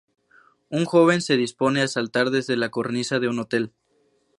Un 0.69 0.85
joven 0.85 1.21
se 1.21 1.37
dispone 1.37 1.81
a 1.83 1.87
saltar 1.87 2.31
desde 2.31 2.57
la 2.57 2.71
cornisa 2.71 3.19
de 3.19 3.27
un 3.27 3.37
hotel. 3.37 3.71